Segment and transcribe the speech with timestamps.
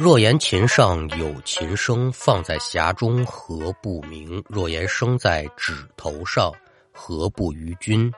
[0.00, 4.40] 若言琴上有琴声，放在匣中何不鸣？
[4.46, 6.52] 若言声在指头上，
[6.92, 8.08] 何不于君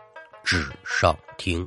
[0.45, 1.67] 指上听？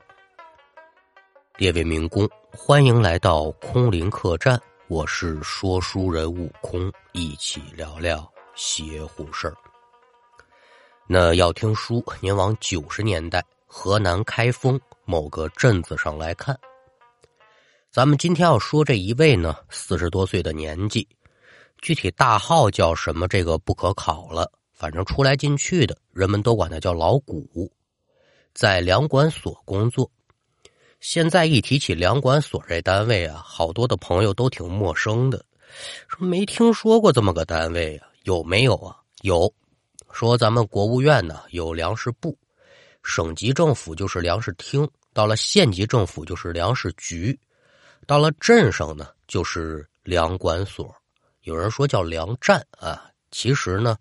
[1.57, 9.55] 列位民工，欢迎来到空灵客栈，我是说书人悟空，一起聊聊邪乎事儿。
[11.07, 16.55] 那要听书，您往九十年代河南开封某个镇子上来看。
[17.93, 21.07] 咱们今天要说这一位呢，四十多岁的年纪，
[21.79, 24.51] 具体大号叫什么，这个不可考了。
[24.73, 27.71] 反正出来进去的，人们都管他叫老谷，
[28.51, 30.09] 在粮管所工作。
[31.01, 35.45] 现在一提起粮管所这单位啊，好多的朋友都挺陌生的，
[36.07, 38.97] 说没听说过这么个单位啊，有没有啊？
[39.21, 39.53] 有，
[40.11, 42.35] 说咱们国务院呢有粮食部，
[43.03, 47.39] 省级政府就是粮食厅，到了县级政府就是粮食局。
[48.05, 50.93] 到了镇上呢，就是粮管所，
[51.41, 53.09] 有人说叫粮站啊。
[53.31, 53.97] 其实呢，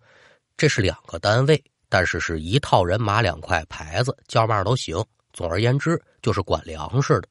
[0.57, 5.03] 这是两个单位，但是是一套人马两块牌子，叫嘛都行。
[5.33, 7.29] 总而言之，就是管粮食的。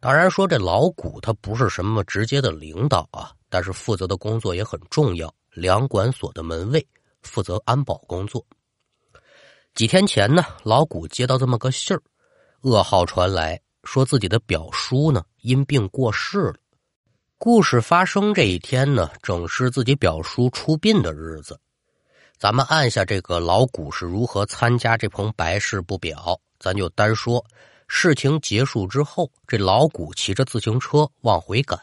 [0.00, 5.32] 当然说这老谷他不是什么直接的领导啊，但是负责的工作也很重要。
[5.52, 6.84] 粮管所的门卫
[7.22, 8.44] 负责安保工作。
[9.74, 12.02] 几天前呢，老谷接到这么个信儿，
[12.62, 13.61] 噩耗传来。
[13.84, 16.54] 说自己的表叔呢因病过世了。
[17.38, 21.58] 故事发生这一天呢，正是自己表叔出殡的日子。
[22.38, 27.44] 咱们按下这个老谷是如何参加这棚白事不表，咱就单说
[27.88, 31.78] 事情结束之后，这老谷骑着自行车往回赶。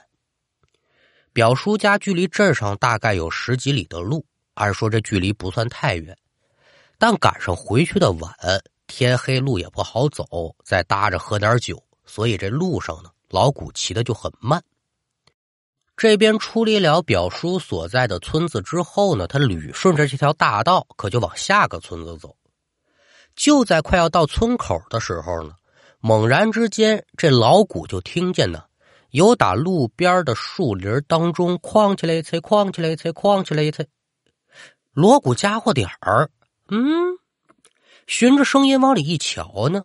[1.34, 6.18] 表叔家距离镇上大概有十几里的路，按说这距离不算太远，
[6.98, 8.34] 但赶上回去的晚，
[8.88, 10.26] 天黑路也不好走，
[10.66, 11.82] 再搭着喝点酒。
[12.10, 14.64] 所以这路上呢，老谷骑的就很慢。
[15.96, 22.36] 这边处理了表叔所在的村子之后呢，他捋顺着这条大道，可就往下个村子走。
[23.36, 25.54] 就在快要到村口的时候呢，
[26.00, 28.64] 猛然之间，这老谷就听见呢，
[29.12, 33.88] 有打路边的树林当中哐起来一吹，哐起来一吹，哐起来一吹，
[34.94, 36.32] 锣鼓家伙点儿。
[36.70, 37.20] 嗯，
[38.08, 39.84] 循着声音往里一瞧呢。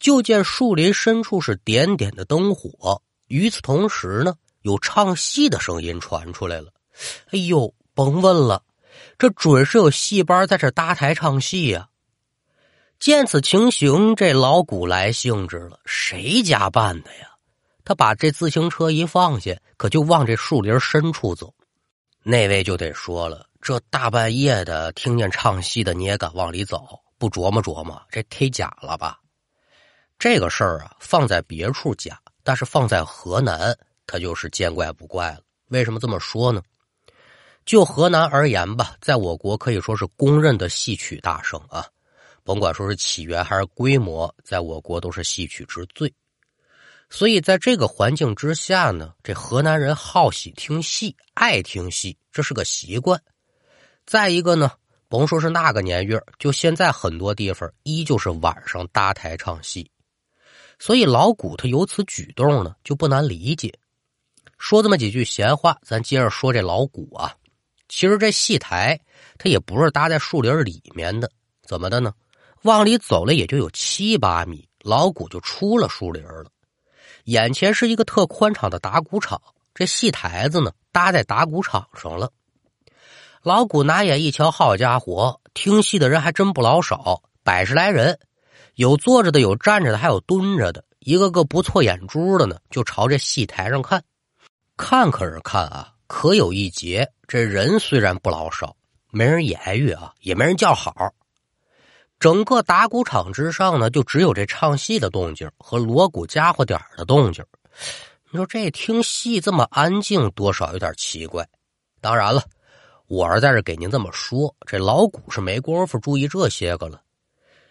[0.00, 6.72] 就见树林深处是点点的灯火，与此同时呢，有唱戏的声音传出来了。
[7.30, 8.64] 哎呦，甭问了，
[9.18, 11.88] 这准是有戏班在这搭台唱戏呀！
[12.98, 17.28] 见此情形，这老谷来兴致了，谁家办的呀？
[17.84, 21.54] 他把这自行车一放下，可就往这树林深处走。
[22.22, 27.00] 那位就得说了，这大半夜的听见唱戏的，你也敢往里走？
[27.18, 29.18] 不琢磨琢磨，这忒假了吧？
[30.20, 33.74] 这个事儿啊，放在别处假，但是放在河南，
[34.06, 35.40] 它就是见怪不怪了。
[35.68, 36.62] 为什么这么说呢？
[37.64, 41.86] 就河南而言吧，在我国可以说是公认的戏曲大省啊，
[42.44, 46.12] 甭管说是起源还是规模，在我国都是戏曲之最。
[47.08, 53.18] 所以在这个环境之下呢，这河南人好喜听戏，爱听戏，这是个习惯。
[54.04, 54.70] 再一个呢，
[55.08, 59.90] 甭说是那个年月，就现在很多地方依旧是晚上搭台唱戏。
[60.80, 63.78] 所以老谷他有此举动呢，就不难理解。
[64.58, 67.36] 说这么几句闲话，咱接着说这老谷啊。
[67.86, 68.98] 其实这戏台
[69.36, 71.30] 它也不是搭在树林里面的，
[71.62, 72.14] 怎么的呢？
[72.62, 76.46] 往里走了也就有七八米，老谷就出了树林了。
[77.24, 79.40] 眼前是一个特宽敞的打鼓场，
[79.74, 82.32] 这戏台子呢搭在打鼓场上了。
[83.42, 88.18] 老谷拿眼一瞧，好家伙，听戏的人还真不老少，百十来人。
[88.74, 94.02] 有坐着的，有站着的，还有蹲着的，一个个不错眼珠的呢，就朝这戏台上看。
[94.76, 97.10] 看可是看啊，可有一节。
[97.28, 98.74] 这人虽然不老少，
[99.10, 101.12] 没人言语啊，也没人叫好。
[102.18, 107.44] 整个打鼓场之上呢，就只有这唱戏的动静和锣鼓家伙点的动静。
[108.30, 111.46] 你说这听戏这么安静，多少有点奇怪。
[112.00, 112.42] 当然了，
[113.06, 117.00] 我是在这给您这么说，这老谷是没工夫注意这些个了。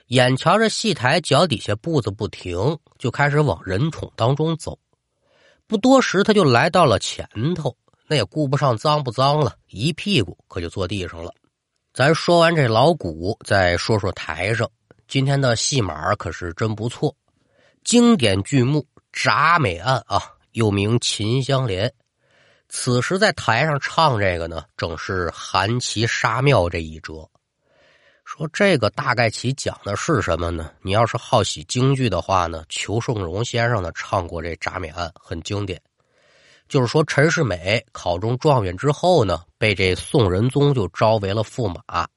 [0.10, 4.80] 眼瞧着戏台脚底下步子不停，就开始往人宠当中走。
[5.68, 7.78] 不多时，他就来到了前头，
[8.08, 11.32] 那也顾不上脏不脏了，一屁股可就坐地上了。
[11.94, 14.68] 咱说完这老古，再说说台上
[15.08, 17.16] 今天的戏码可是真不错，
[17.84, 20.24] 经典剧目《铡美案》啊，
[20.54, 21.88] 又名《秦香莲》。
[22.68, 27.30] 此时在台上唱这个呢，正是韩琦杀庙这一折。
[28.32, 30.70] 说这个大概其讲的是什么呢？
[30.84, 35.82] 你要是好喜京剧的话呢，裘盛戎先生呢唱过这《铡美案》，很经典。
[36.68, 42.08] 就是说陈世美考中状元之后呢，被这宋仁宗就招为了驸马。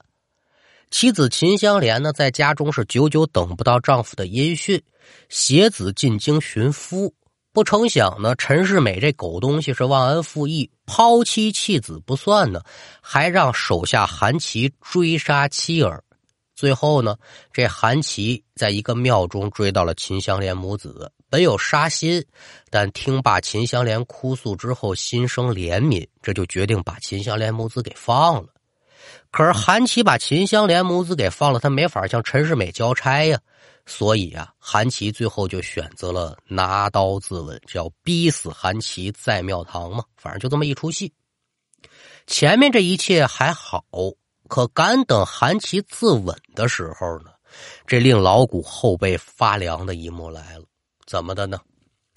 [0.91, 4.83] 妻子秦香莲呢，在家中是久久等不到丈夫的音讯，
[5.31, 7.15] 携子进京寻夫。
[7.53, 12.63] 不成想呢，陈世美这狗东西是忘恩负义，抛妻弃子不算呢，
[13.03, 16.03] 还让手下韩琦追杀妻儿。
[16.55, 17.17] 最后呢，
[17.53, 22.25] 这韩琦在一个庙中追到了秦香莲母子，本有杀心，
[22.71, 28.49] 但听罢秦香莲哭诉之后，心生怜悯，这就决定把秦香莲母子给放了。
[29.31, 33.39] 可是韩琦把秦香莲母子给放了，他没法向陈世美交差呀，
[33.87, 41.13] 所以啊，韩琦最后就选择了拿刀自刎，叫逼死韩琦在庙堂嘛，反正就这么一出戏。
[42.27, 43.85] 前面这一切还好，
[44.49, 47.31] 可敢等韩琦自刎的时候呢，
[47.87, 50.65] 这令老谷后背发凉的一幕来了。
[51.07, 51.59] 怎么的呢？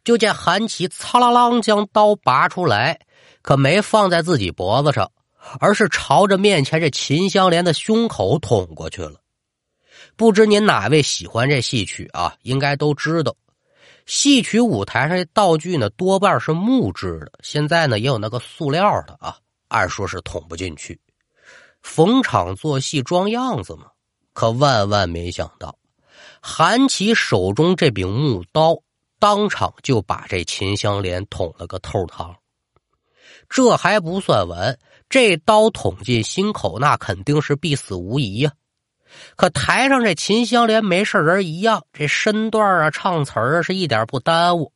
[0.04, 3.00] 就见韩琦擦啦啷将刀拔出来，
[3.42, 5.12] 可没放在自己脖子上。
[5.60, 9.20] 而是朝着面前这秦香莲的胸口捅过去了。
[10.18, 12.36] 不知您哪位喜欢这戏曲啊？
[12.44, 13.36] 应该都知道，
[14.06, 19.38] 戏曲舞台上的道具呢多半是木质的，现在呢也有那个塑料的啊。
[19.68, 21.00] 按说是捅不进去，
[21.82, 23.88] 逢场作戏装样子嘛。
[24.32, 25.78] 可万万没想到，
[26.42, 28.78] 韩琦手中这柄木刀
[29.20, 32.36] 当场就把这秦香莲捅了个透膛。
[33.50, 34.78] 这还不算完。
[35.10, 38.54] 这刀捅进心口，那肯定是必死无疑呀。
[39.36, 44.74] 可台上这秦香莲没事人一样，这身段啊、唱词啊，是一点不耽误。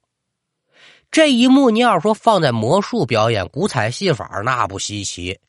[1.12, 5.40] 这一幕你要说放在魔术表演、古彩戏法，那不稀奇。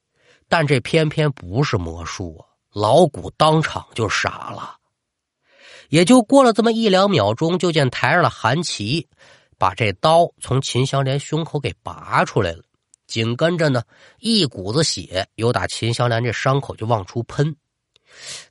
[0.48, 2.42] 但这偏偏不是魔术啊！
[2.72, 4.76] 老谷当场就傻了。
[5.90, 9.08] 也就过了这么一两秒钟，就见台上的韩琦
[9.58, 12.62] 把这刀从秦香莲胸口给拔出来了。
[13.06, 13.82] 紧跟着呢，
[14.18, 17.54] 一股子血由打秦香莲这伤口就往出喷，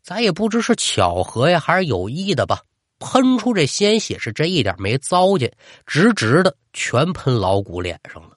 [0.01, 2.61] 咱也不知是巧合呀，还是有意的吧。
[2.99, 8.31] 喷出这鲜血是这一点没糟践，直直的全喷老谷脸上了。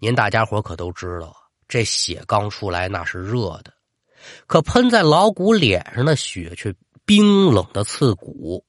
[0.00, 1.36] 您大家伙可都知道，
[1.68, 3.72] 这血刚出来那是热的，
[4.48, 6.74] 可喷在老谷脸上的血却
[7.04, 8.64] 冰冷的刺骨，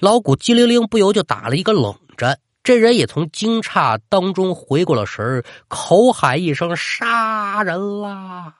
[0.00, 2.40] 老谷机灵灵不由就打了一个冷战。
[2.62, 8.54] 这人也从惊诧当中回过了神儿口喊一声：“杀人啦！”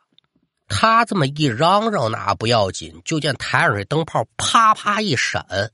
[0.72, 5.72] 他这么一嚷嚷，那不要紧，就见台上这灯泡啪啪一闪，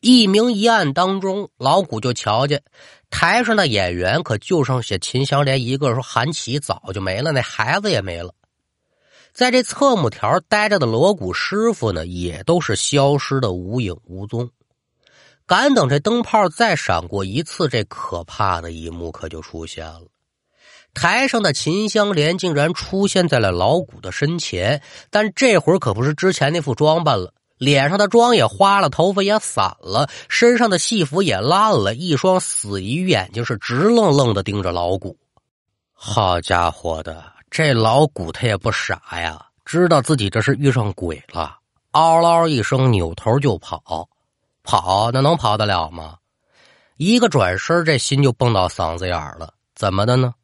[0.00, 2.62] 一明一暗当中，老谷就瞧见
[3.08, 8.34] 台上的演员可就剩下秦香莲一个，说韩琦早就没了，那孩子也没了，
[9.32, 14.50] 在这侧幕条待着的锣鼓师傅呢，也都是消失的无影无踪。
[15.46, 20.02] 敢等这灯泡再闪过一次，这可怕的一幕可就出现了。
[20.94, 35.16] 台上的秦香莲竟然出现在了老谷的身前，但这会儿可不是之前那副装扮了，脸上的妆也花了，头发也散了，身上的戏服也烂了，一双死鱼眼睛是直愣愣的盯着老谷。
[35.92, 41.58] 好家伙的，这老谷他也不傻呀，知道自己这是遇上鬼了，
[41.92, 44.08] 嗷嗷一声扭头就跑。
[44.64, 46.16] 跑那能跑得了吗？
[46.98, 49.54] 一个转身，这心就蹦到嗓子眼了。
[49.74, 50.34] 怎么的呢？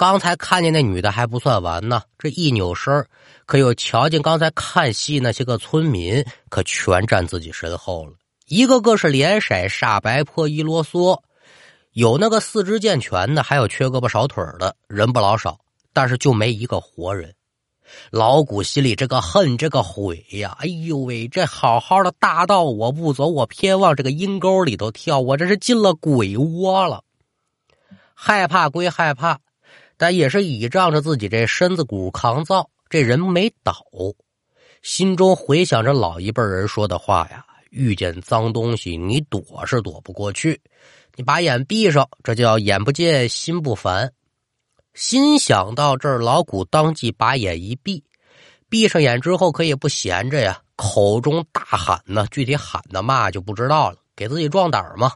[0.00, 3.06] 刚才看见那女的还不算完呢，这一扭身，
[3.44, 8.14] 可又瞧见刚才看戏那些个村民，可全站自己身后了。
[8.46, 11.20] 一个个是脸色煞白、破衣啰嗦，
[11.92, 15.58] 有那个四肢健全的，还有缺胳膊少腿的，人不老少，
[15.92, 17.34] 但是就没一个活人。
[18.10, 20.56] 老谷心里这个恨，这个悔呀！
[20.60, 27.04] 哎呦喂，这好好的大道我不走，我偏往这个阴沟里头跳，我这是进了鬼窝了。
[28.14, 29.40] 害怕归害怕，
[30.00, 33.84] 但也是倚仗着自己这身子骨抗造，这人没倒，
[34.80, 40.58] 心中回想着老一辈人说的话呀：遇见脏东西，你躲是躲不过去，
[41.16, 44.10] 你把眼闭上，这叫眼不见心不烦。
[44.94, 48.02] 心想到这儿，老谷当即把眼一闭，
[48.70, 55.12] 闭上眼之后可也不闲着呀，口中大喊呢，具体喊的嘛就不知道了，给自己壮胆嘛。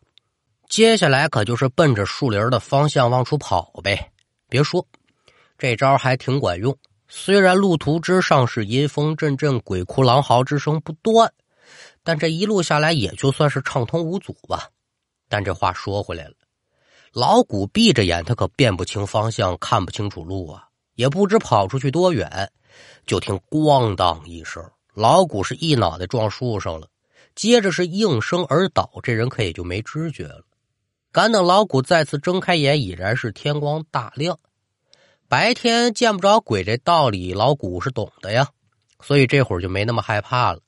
[0.69, 4.11] 接下来可就是奔着树林的方向往出跑呗。
[4.55, 4.87] 别说，
[5.59, 6.79] 这招还挺管用。
[7.09, 11.33] 虽然路途之上是阴风阵阵、鬼哭狼嚎之声不断，
[12.05, 14.71] 但这一路下来也就算是畅通无阻吧。
[15.29, 16.35] 但这话说回来了。
[17.13, 22.53] 老谷闭着眼，他可辨不清方向，看不清楚路啊，也不知跑出去多远。
[23.07, 24.63] 就听“咣当”一声，
[24.95, 26.87] 老谷是一脑袋撞树上了，
[27.35, 30.45] 接着是应声而倒，这人可也就没知觉了。
[31.11, 34.39] 赶等老谷再次睁开眼，已然是天光大亮。
[35.35, 38.47] 白天见不着鬼，这道理老谷是懂的呀，
[39.01, 40.61] 所以这会儿就没那么害怕了。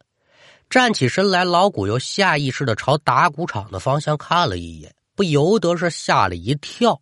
[0.68, 7.00] 站起身来，老谷又下意识的朝打谷场的方向看了一眼，不由得是吓了一跳。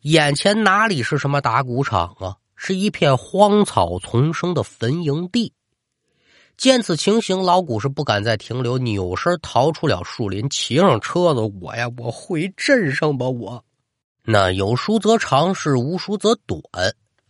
[0.00, 5.52] 眼前哪里是什么打谷场啊，是一片荒草丛生的坟营地。
[6.56, 11.40] 见此情形，老谷是不敢再停留，扭身逃出了树林，骑上车子。
[11.60, 13.28] 我呀，我回镇上吧。
[13.28, 13.62] 我
[14.30, 16.60] 那有书则长，是无书则短。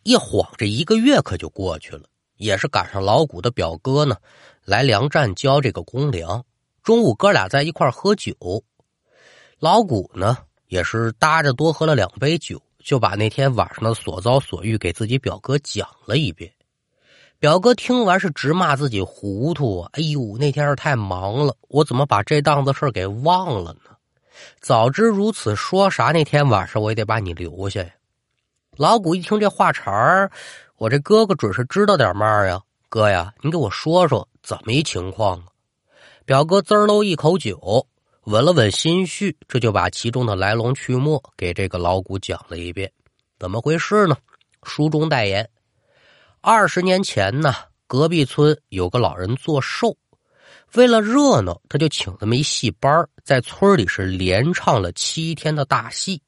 [0.02, 2.02] 一晃这一个月可就过去了，
[2.38, 4.16] 也是赶上老谷的表哥呢
[4.64, 6.44] 来粮站交这个公粮。
[6.82, 8.34] 中午哥俩在一块喝酒，
[9.60, 16.52] 老谷呢也是搭着多喝了两杯酒，就把那天晚上的所遭所遇给自己表哥讲了一遍。
[17.38, 19.90] 表哥听完是直骂自己糊涂啊！
[19.92, 23.94] 哎呦，那天是太忙了，我怎么把这档子事给忘了呢？
[24.60, 27.90] 早知如此，说啥那天晚上我也得把你留下呀！
[28.76, 30.30] 老谷一听这话茬儿，
[30.76, 32.60] 我这哥哥准是知道点嘛呀！
[32.88, 35.46] 哥呀，你给我说说怎么一情况啊？
[36.24, 37.86] 表哥滋儿喽一口酒，
[38.24, 42.92] 稳了稳心绪，这就把其中的来龙去脉给这个老谷讲了一遍。
[43.38, 44.16] 怎么回事呢？
[44.62, 45.48] 书中代言。
[46.40, 47.54] 二十年前呢，
[47.86, 49.96] 隔壁村有个老人做寿，
[50.74, 56.22] 为了热闹，他就请这么一戏班在村里是连唱了七天的大戏。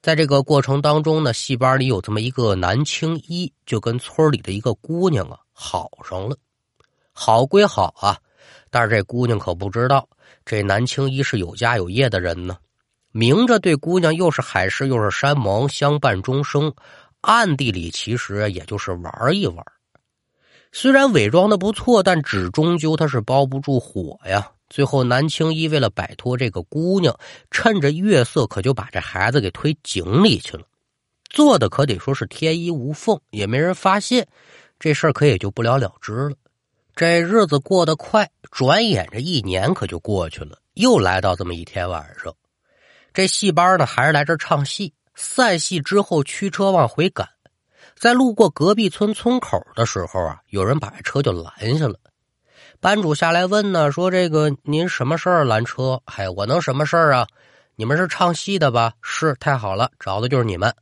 [0.00, 6.36] 在这个过程当中呢，戏班里有这么一个男青衣，就跟村里的一个姑娘啊好上了。
[7.12, 8.18] 好归好啊，
[8.70, 10.08] 但是这姑娘可不知道，
[10.44, 12.56] 这男青衣是有家有业的人呢，
[13.10, 16.72] 明着对姑娘又是海誓又是山盟，相伴终生。
[17.20, 19.64] 暗地里其实也就是玩一玩，
[20.72, 24.50] 虽然伪装的不错，但纸终究它是包不住火呀。
[24.70, 27.14] 最后，南青衣为了摆脱这个姑娘，
[27.50, 30.64] 趁着月色，可就把这孩子给推井里去了，
[31.28, 34.26] 做的可得说是天衣无缝，也没人发现，
[34.80, 36.36] 这事儿可也就不了了之了。
[36.96, 42.34] 这日子过得快，转眼这一年可就过去了，又来到这么一天晚上，
[43.12, 44.94] 这戏班呢还是来这唱戏。
[45.14, 47.28] 散戏之后，驱车往回赶，
[48.02, 51.94] 在路过隔壁村村口的时候啊，有人把车就拦下了。
[52.80, 57.28] 班主下来问呢，说：“这个您什么事儿拦车？”“嗨，我能什么事儿啊？
[57.76, 60.74] 你们是唱戏的吧？”“是，太好了，找的就是你们，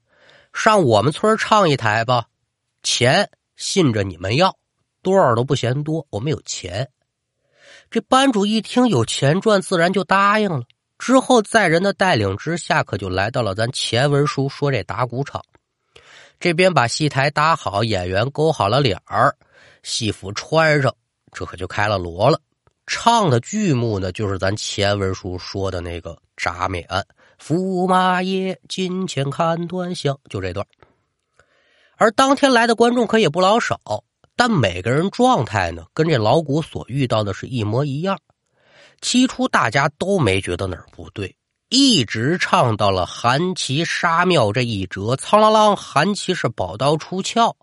[0.54, 2.24] 上我们村唱一台吧，
[2.82, 4.56] 钱信着你们要，
[5.02, 6.88] 多少都不嫌多，我们有钱。”
[7.90, 10.62] 这班主一听有钱赚，自然就答应了。
[10.96, 15.42] 之后，在人的带领之下，可就来到了咱前文书说这打鼓场
[16.40, 19.36] 这边，把戏台搭好，演员勾好了脸儿，
[19.82, 20.92] 戏服穿上，
[21.32, 22.40] 这可就开了锣了。
[22.86, 27.06] 唱的剧目呢，就是咱前文书说的那个铡美案，
[27.38, 30.66] 驸马爷金钱看端详，就这段。
[31.96, 33.78] 而当天来的观众可也不老少，
[34.34, 38.18] 但每个人状态呢，跟这老谷所遇到的是一模一样。
[39.02, 41.36] 起初大家都没觉得哪儿不对，
[41.70, 47.54] 一直唱到了韩琦杀庙这一折，苍啷啷，韩琦是宝刀出鞘，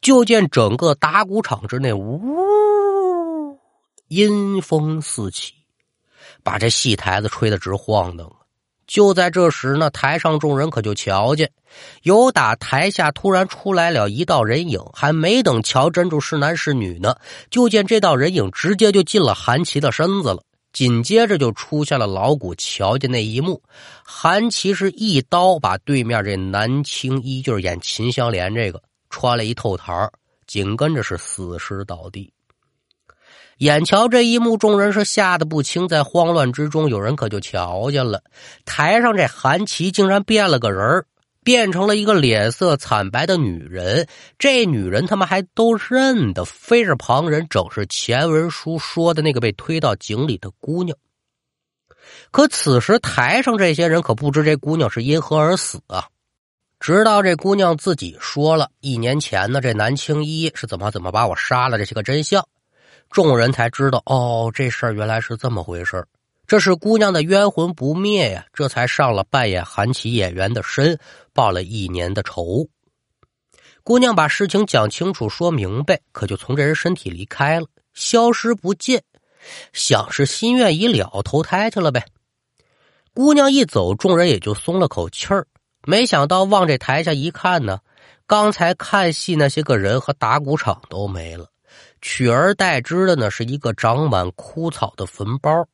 [0.00, 3.56] 就见整个打鼓场之内，呜，
[4.08, 5.52] 阴风四起，
[6.42, 8.28] 把这戏台子吹得直晃荡。
[8.88, 11.52] 就在这时呢，台上众人可就瞧见，
[12.02, 17.14] 有打台下突然出来了一道人影，还没等瞧真住是男是女呢，
[17.50, 20.42] 就见这道人影直接就进了韩琦的身子了。
[20.74, 23.62] 紧接着就出现了老谷瞧见那一幕，
[24.04, 30.10] 韩琦是一刀把对面这男青衣，就是演秦香莲这个，穿了一透台
[30.48, 32.32] 紧跟着是死尸倒地。
[33.58, 38.20] 眼瞧这一幕，众人是吓得不轻，在慌乱之中，有人可就瞧见了
[38.64, 41.06] 台上这韩琦竟然变了个人儿。
[41.44, 44.08] 变成了一个脸色惨白的女人，
[44.38, 50.96] 这女人他们还都认得，非是旁人，正是前文书说的那个被推到井里的姑娘。
[52.30, 56.08] 可此时台上这些人可不知这姑娘是因何而死啊！
[56.80, 62.46] 直到这姑娘自己说了一年前呢，这男青衣是怎么怎么把我杀了这些个真相，
[63.10, 66.04] 众人才知道哦，这事儿原来是这么回事
[66.46, 70.98] 这是姑娘的冤魂不灭呀，这才上了扮演韩琦演员的身，
[71.32, 72.68] 报了一年的仇。
[73.82, 79.02] 姑娘把事情讲清楚、说明白，可就从这人身体离开了，消失不见，
[79.72, 82.04] 想是心愿已了，投胎去了呗。
[83.14, 85.46] 姑娘一走，众人也就松了口气儿。
[85.86, 87.78] 没想到往这台下一看呢，
[88.26, 91.46] 刚才看戏那些个人和打鼓场都没了，
[92.00, 95.66] 取而代之的呢是一个长满枯草的坟包。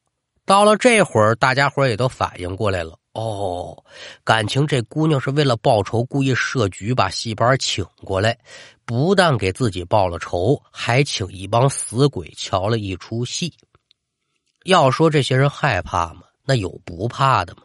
[0.45, 2.99] 到了这会儿，大家伙也都反应过来了。
[3.13, 3.85] 哦，
[4.25, 8.39] 感情这姑娘是为了报仇，故意设局把戏班请过来，
[8.85, 13.53] 不但给自己报了仇，还请一帮死鬼瞧了一出戏。
[14.65, 16.23] 要说这些人害怕吗？
[16.45, 17.63] 那有不怕的吗？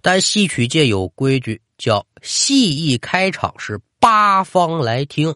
[0.00, 5.34] 但戏曲界有规矩，叫戏一开场是八方来听，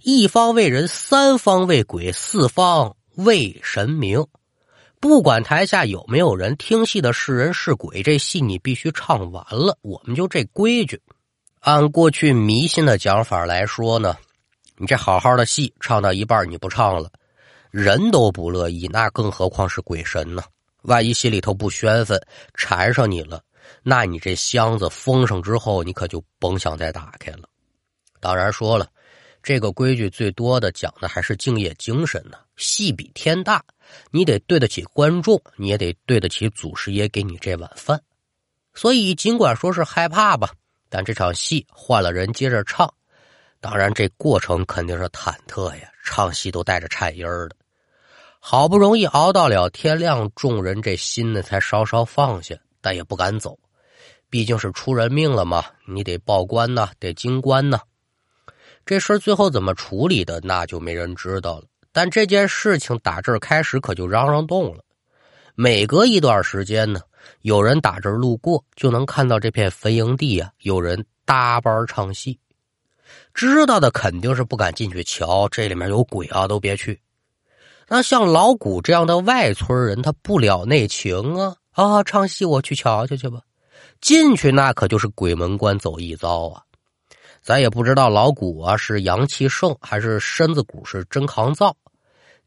[0.00, 4.24] 一方为人，三方为鬼，四方为神明。
[5.04, 9.76] 不管台下有没有人听戏的是人是鬼，这戏你必须唱完了。
[9.82, 10.98] 我们就这规矩。
[11.60, 14.16] 按过去迷信的讲法来说呢，
[14.78, 17.10] 你这好好的戏唱到一半你不唱了，
[17.70, 20.42] 人都不乐意，那更何况是鬼神呢？
[20.84, 22.18] 万一心里头不宣愤，
[22.54, 23.42] 缠上你了，
[23.82, 27.46] 那你这箱子封上之后，你可就甭想再打开了。
[28.20, 28.88] 当然说了。
[29.42, 32.38] 这个规矩最多的讲的还是敬业精神呢。
[32.56, 33.62] 戏比天大，
[34.10, 38.02] 你得对得起观众，你也得对得起祖师爷给你这碗饭。
[38.74, 40.52] 所以尽管说是害怕吧，
[40.88, 42.92] 但这场戏换了人接着唱，
[43.60, 47.56] 当然这过程肯定是忐忑呀，唱戏都带着颤音儿的。
[48.40, 53.58] 好不容易熬到了天亮，众人这心呢才稍稍放下，但也不敢走，
[54.28, 57.80] 毕竟是出人命了嘛，你得报官呐，得经官呐。
[58.84, 61.64] 这事儿最后怎么处理的，那就没人知道了。
[61.94, 64.84] 但这件事情打这儿开始可就嚷嚷动了。
[65.54, 67.00] 每隔一段时间呢，
[67.42, 72.40] 有人打这儿路过，就能看到这片坟营地啊，有人搭班唱戏。
[73.32, 77.00] 知道的肯定是不敢进去瞧，这里面有鬼啊，都别去。
[77.86, 83.40] 那像老谷这样的外村人，他不了内情啊啊，唱戏我去瞧瞧去吧。
[84.00, 86.62] 进去那可就是鬼门关走一遭啊。
[87.40, 91.76] 咱也不知道老谷啊是阳气盛还是身子骨是真抗造，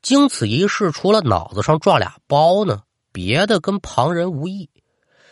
[0.08, 4.70] 经此一事，除了脑子上撞俩包呢，别的跟旁人无异。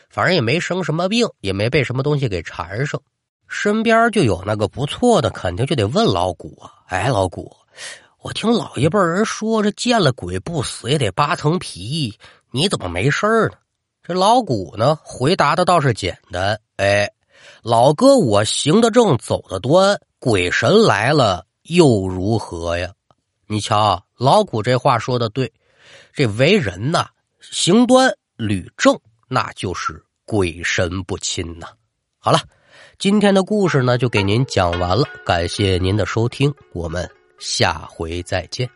[0.10, 3.01] 反正也没生什么病，也没被什么东西给缠上。
[3.48, 6.73] 身边就有那个不错的，肯定就得问老谷啊。
[6.88, 7.56] 哎，老谷，
[8.21, 12.19] 我听老一辈人说，这见了鬼不死也得扒层皮，
[12.52, 13.58] 你怎么没事呢？
[14.04, 17.10] 这老谷呢，回答的倒是简单，哎。
[17.62, 22.91] 老哥，我行得正，走得端，鬼神来了又如何呀？
[23.47, 25.51] 你瞧，老谷这话说的对，
[26.13, 27.08] 这为人呐，
[27.41, 31.67] 行端履正，那就是鬼神不侵呐。
[32.17, 32.39] 好了，
[32.97, 38.69] 今天的故事呢，就给您讲完了，感谢您的收听，我们下回再见。